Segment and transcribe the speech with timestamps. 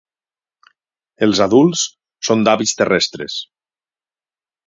[1.25, 1.83] Els adults
[2.29, 3.39] són d'hàbits terrestres.